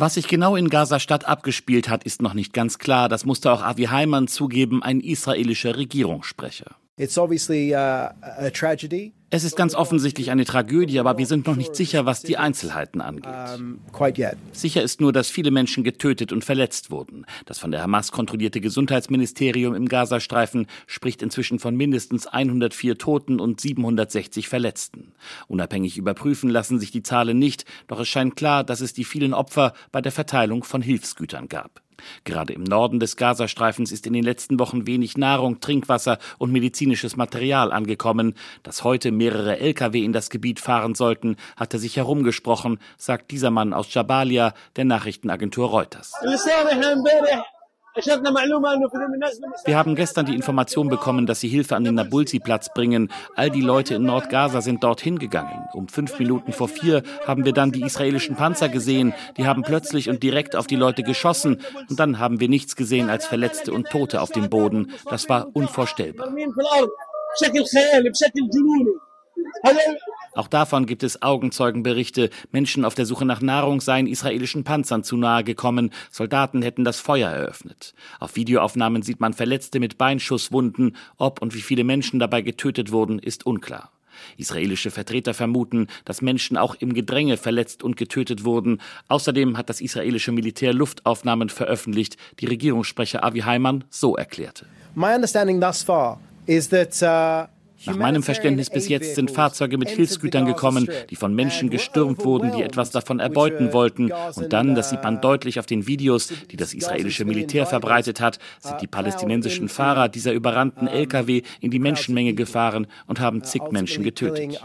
Was 0.00 0.14
sich 0.14 0.28
genau 0.28 0.54
in 0.54 0.68
Gaza-Stadt 0.68 1.24
abgespielt 1.24 1.88
hat, 1.88 2.04
ist 2.04 2.22
noch 2.22 2.32
nicht 2.32 2.52
ganz 2.52 2.78
klar. 2.78 3.08
Das 3.08 3.24
musste 3.24 3.50
auch 3.50 3.62
Avi 3.62 3.86
Heimann 3.86 4.28
zugeben, 4.28 4.80
ein 4.80 5.00
israelischer 5.00 5.76
Regierungssprecher. 5.76 6.76
Uh, 7.00 7.06
es 9.30 9.44
ist 9.44 9.56
ganz 9.56 9.74
offensichtlich 9.74 10.30
eine 10.30 10.46
Tragödie, 10.46 10.98
aber 10.98 11.18
wir 11.18 11.26
sind 11.26 11.46
noch 11.46 11.56
nicht 11.56 11.76
sicher, 11.76 12.06
was 12.06 12.22
die 12.22 12.38
Einzelheiten 12.38 13.02
angeht. 13.02 13.34
Sicher 14.52 14.82
ist 14.82 15.02
nur, 15.02 15.12
dass 15.12 15.28
viele 15.28 15.50
Menschen 15.50 15.84
getötet 15.84 16.32
und 16.32 16.44
verletzt 16.44 16.90
wurden. 16.90 17.26
Das 17.44 17.58
von 17.58 17.70
der 17.70 17.82
Hamas 17.82 18.10
kontrollierte 18.10 18.62
Gesundheitsministerium 18.62 19.74
im 19.74 19.86
Gazastreifen 19.86 20.66
spricht 20.86 21.20
inzwischen 21.20 21.58
von 21.58 21.76
mindestens 21.76 22.26
104 22.26 22.96
Toten 22.96 23.38
und 23.38 23.60
760 23.60 24.48
Verletzten. 24.48 25.12
Unabhängig 25.46 25.98
überprüfen 25.98 26.48
lassen 26.48 26.80
sich 26.80 26.90
die 26.90 27.02
Zahlen 27.02 27.38
nicht, 27.38 27.66
doch 27.86 28.00
es 28.00 28.08
scheint 28.08 28.34
klar, 28.34 28.64
dass 28.64 28.80
es 28.80 28.94
die 28.94 29.04
vielen 29.04 29.34
Opfer 29.34 29.74
bei 29.92 30.00
der 30.00 30.12
Verteilung 30.12 30.64
von 30.64 30.80
Hilfsgütern 30.80 31.48
gab. 31.48 31.82
Gerade 32.24 32.52
im 32.52 32.62
Norden 32.62 33.00
des 33.00 33.16
Gazastreifens 33.16 33.92
ist 33.92 34.06
in 34.06 34.12
den 34.12 34.24
letzten 34.24 34.58
Wochen 34.58 34.86
wenig 34.86 35.16
Nahrung, 35.16 35.60
Trinkwasser 35.60 36.18
und 36.38 36.52
medizinisches 36.52 37.16
Material 37.16 37.72
angekommen. 37.72 38.34
Dass 38.62 38.84
heute 38.84 39.10
mehrere 39.18 39.58
Lkw 39.58 40.02
in 40.02 40.14
das 40.14 40.30
Gebiet 40.30 40.60
fahren 40.60 40.94
sollten, 40.94 41.36
hatte 41.56 41.78
sich 41.78 41.98
herumgesprochen, 41.98 42.80
sagt 42.96 43.30
dieser 43.30 43.50
Mann 43.50 43.74
aus 43.74 43.92
Jabalia 43.92 44.54
der 44.76 44.86
Nachrichtenagentur 44.86 45.68
Reuters. 45.68 46.14
Wir 49.64 49.76
haben 49.76 49.96
gestern 49.96 50.26
die 50.26 50.34
Information 50.34 50.88
bekommen, 50.88 51.26
dass 51.26 51.40
sie 51.40 51.48
Hilfe 51.48 51.74
an 51.74 51.82
den 51.82 51.94
Nabulsi-Platz 51.94 52.72
bringen. 52.72 53.10
All 53.34 53.50
die 53.50 53.60
Leute 53.60 53.96
in 53.96 54.04
Nordgaza 54.04 54.60
sind 54.60 54.84
dorthin 54.84 55.18
gegangen. 55.18 55.66
Um 55.72 55.88
fünf 55.88 56.16
Minuten 56.18 56.52
vor 56.52 56.68
vier 56.68 57.02
haben 57.26 57.44
wir 57.44 57.52
dann 57.52 57.72
die 57.72 57.82
israelischen 57.82 58.36
Panzer 58.36 58.68
gesehen. 58.68 59.14
Die 59.36 59.46
haben 59.46 59.62
plötzlich 59.62 60.08
und 60.08 60.22
direkt 60.22 60.54
auf 60.54 60.68
die 60.68 60.76
Leute 60.76 61.02
geschossen. 61.02 61.60
Und 61.88 61.98
dann 61.98 62.20
haben 62.20 62.38
wir 62.38 62.48
nichts 62.48 62.76
gesehen 62.76 63.10
als 63.10 63.26
Verletzte 63.26 63.72
und 63.72 63.88
Tote 63.88 64.20
auf 64.20 64.30
dem 64.30 64.48
Boden. 64.48 64.92
Das 65.10 65.28
war 65.28 65.48
unvorstellbar. 65.52 66.28
Auch 70.34 70.46
davon 70.46 70.86
gibt 70.86 71.02
es 71.02 71.20
Augenzeugenberichte. 71.20 72.30
Menschen 72.52 72.84
auf 72.84 72.94
der 72.94 73.06
Suche 73.06 73.24
nach 73.24 73.40
Nahrung 73.40 73.80
seien 73.80 74.06
israelischen 74.06 74.62
Panzern 74.62 75.02
zu 75.02 75.16
nahe 75.16 75.42
gekommen. 75.42 75.90
Soldaten 76.12 76.62
hätten 76.62 76.84
das 76.84 77.00
Feuer 77.00 77.28
eröffnet. 77.28 77.92
Auf 78.20 78.36
Videoaufnahmen 78.36 79.02
sieht 79.02 79.18
man 79.18 79.32
Verletzte 79.32 79.80
mit 79.80 79.98
Beinschusswunden. 79.98 80.96
Ob 81.16 81.42
und 81.42 81.54
wie 81.54 81.60
viele 81.60 81.82
Menschen 81.82 82.20
dabei 82.20 82.42
getötet 82.42 82.92
wurden, 82.92 83.18
ist 83.18 83.46
unklar. 83.46 83.90
Israelische 84.36 84.92
Vertreter 84.92 85.34
vermuten, 85.34 85.88
dass 86.04 86.22
Menschen 86.22 86.56
auch 86.56 86.76
im 86.76 86.94
Gedränge 86.94 87.36
verletzt 87.36 87.82
und 87.82 87.96
getötet 87.96 88.44
wurden. 88.44 88.80
Außerdem 89.08 89.56
hat 89.58 89.68
das 89.68 89.80
israelische 89.80 90.32
Militär 90.32 90.72
Luftaufnahmen 90.72 91.48
veröffentlicht, 91.48 92.16
die 92.40 92.46
Regierungssprecher 92.46 93.24
Avi 93.24 93.40
Heimann 93.40 93.84
so 93.90 94.16
erklärte. 94.16 94.66
My 94.94 95.14
understanding 95.14 95.60
thus 95.60 95.82
far 95.82 96.20
is 96.46 96.68
that 96.68 97.02
uh 97.02 97.57
nach 97.86 97.96
meinem 97.96 98.22
Verständnis 98.22 98.70
bis 98.70 98.88
jetzt 98.88 99.14
sind 99.14 99.30
Fahrzeuge 99.30 99.78
mit 99.78 99.88
Hilfsgütern 99.90 100.46
gekommen, 100.46 100.88
die 101.10 101.16
von 101.16 101.34
Menschen 101.34 101.70
gestürmt 101.70 102.24
wurden, 102.24 102.52
die 102.52 102.62
etwas 102.62 102.90
davon 102.90 103.20
erbeuten 103.20 103.72
wollten. 103.72 104.10
Und 104.34 104.52
dann, 104.52 104.74
das 104.74 104.90
sieht 104.90 105.02
man 105.02 105.20
deutlich 105.20 105.58
auf 105.58 105.66
den 105.66 105.86
Videos, 105.86 106.32
die 106.50 106.56
das 106.56 106.74
israelische 106.74 107.24
Militär 107.24 107.66
verbreitet 107.66 108.20
hat, 108.20 108.38
sind 108.58 108.80
die 108.80 108.86
palästinensischen 108.86 109.68
Fahrer 109.68 110.08
dieser 110.08 110.32
überrannten 110.32 110.88
Lkw 110.88 111.42
in 111.60 111.70
die 111.70 111.78
Menschenmenge 111.78 112.34
gefahren 112.34 112.86
und 113.06 113.20
haben 113.20 113.44
zig 113.44 113.62
Menschen 113.70 114.02
getötet. 114.02 114.60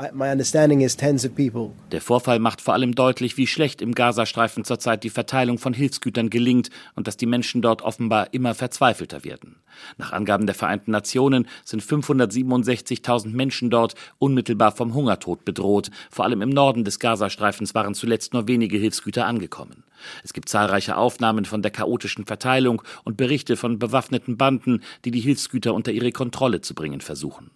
Der 1.92 2.02
Vorfall 2.02 2.39
macht 2.39 2.61
vor 2.61 2.73
allem 2.73 2.95
deutlich, 2.95 3.38
wie 3.38 3.48
schlecht 3.48 3.81
im 3.81 3.94
Gazastreifen 3.94 4.66
zurzeit 4.66 5.03
die 5.03 5.09
Verteilung 5.09 5.59
von 5.59 5.73
Hilfsgütern 5.73 6.30
gelingt 6.30 6.70
und 6.95 7.08
dass 7.08 7.17
die 7.17 7.25
Menschen 7.25 7.61
dort 7.61 7.81
offenbar 7.83 8.33
immer 8.33 8.55
verzweifelter 8.55 9.23
werden. 9.23 9.58
Nach 9.98 10.14
Angaben 10.14 10.45
der 10.45 10.55
Vereinten 10.55 10.92
Nationen 10.92 11.48
sind 11.64 11.81
567 11.81 13.02
50.000 13.03 13.33
Menschen 13.33 13.69
dort 13.69 13.95
unmittelbar 14.19 14.71
vom 14.71 14.93
Hungertod 14.93 15.45
bedroht. 15.45 15.89
Vor 16.09 16.25
allem 16.25 16.41
im 16.41 16.49
Norden 16.49 16.83
des 16.83 16.99
Gazastreifens 16.99 17.75
waren 17.75 17.93
zuletzt 17.93 18.33
nur 18.33 18.47
wenige 18.47 18.77
Hilfsgüter 18.77 19.25
angekommen. 19.25 19.83
Es 20.23 20.33
gibt 20.33 20.49
zahlreiche 20.49 20.97
Aufnahmen 20.97 21.45
von 21.45 21.61
der 21.61 21.71
chaotischen 21.71 22.25
Verteilung 22.25 22.81
und 23.03 23.17
Berichte 23.17 23.55
von 23.55 23.80
bewaffneten 23.80 24.37
Banden, 24.37 24.81
die 25.05 25.11
die 25.11 25.19
Hilfsgüter 25.19 25.73
unter 25.73 25.92
ihre 25.92 26.11
Kontrolle 26.11 26.61
zu 26.61 26.73
bringen 26.73 27.02
versuchen. 27.02 27.52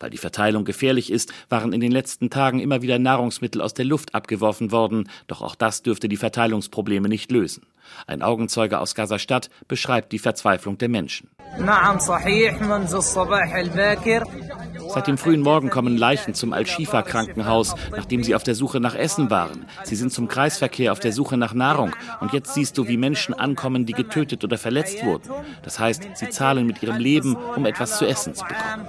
Weil 0.00 0.08
die 0.08 0.16
Verteilung 0.16 0.64
gefährlich 0.64 1.12
ist, 1.12 1.32
waren 1.50 1.74
in 1.74 1.80
den 1.80 1.92
letzten 1.92 2.30
Tagen 2.30 2.60
immer 2.60 2.80
wieder 2.80 2.98
Nahrungsmittel 2.98 3.60
aus 3.60 3.74
der 3.74 3.84
Luft 3.84 4.14
abgeworfen 4.14 4.72
worden, 4.72 5.10
doch 5.26 5.42
auch 5.42 5.54
das 5.54 5.82
dürfte 5.82 6.08
die 6.08 6.16
Verteilungsprobleme 6.16 7.08
nicht 7.08 7.30
lösen. 7.30 7.66
Ein 8.06 8.22
Augenzeuge 8.22 8.80
aus 8.80 8.94
Gaza-Stadt 8.94 9.50
beschreibt 9.68 10.12
die 10.12 10.18
Verzweiflung 10.18 10.78
der 10.78 10.88
Menschen. 10.88 11.28
Seit 14.88 15.06
dem 15.08 15.18
frühen 15.18 15.40
Morgen 15.40 15.68
kommen 15.68 15.96
Leichen 15.96 16.34
zum 16.34 16.52
Al-Shifa-Krankenhaus, 16.52 17.74
nachdem 17.90 18.22
sie 18.22 18.34
auf 18.34 18.42
der 18.42 18.54
Suche 18.54 18.80
nach 18.80 18.94
Essen 18.94 19.30
waren. 19.30 19.66
Sie 19.84 19.96
sind 19.96 20.12
zum 20.12 20.28
Kreisverkehr 20.28 20.92
auf 20.92 21.00
der 21.00 21.12
Suche 21.12 21.36
nach 21.36 21.54
Nahrung. 21.54 21.94
Und 22.20 22.32
jetzt 22.32 22.54
siehst 22.54 22.78
du, 22.78 22.88
wie 22.88 22.96
Menschen 22.96 23.34
ankommen, 23.34 23.84
die 23.84 23.92
getötet 23.92 24.42
oder 24.42 24.56
verletzt 24.56 25.04
wurden. 25.04 25.28
Das 25.62 25.78
heißt, 25.78 26.08
sie 26.14 26.30
zahlen 26.30 26.66
mit 26.66 26.82
ihrem 26.82 26.96
Leben, 26.96 27.36
um 27.36 27.66
etwas 27.66 27.98
zu 27.98 28.06
essen 28.06 28.34
zu 28.34 28.44
bekommen. 28.44 28.86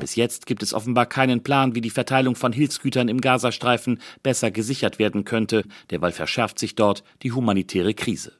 Bis 0.00 0.14
jetzt 0.16 0.44
gibt 0.46 0.62
es 0.62 0.74
offenbar 0.74 1.06
keinen 1.06 1.42
Plan, 1.42 1.74
wie 1.74 1.80
die 1.80 1.90
Verteilung 1.90 2.36
von 2.36 2.52
Hilfsgütern 2.52 3.08
im 3.08 3.20
Gazastreifen 3.20 3.98
besser 4.22 4.50
gesichert 4.50 4.98
werden 4.98 5.24
könnte. 5.24 5.64
Derweil 5.90 6.12
verschärft 6.12 6.58
sich 6.58 6.74
dort 6.74 7.02
die 7.22 7.32
humanitäre 7.32 7.94
Krise. 7.94 8.34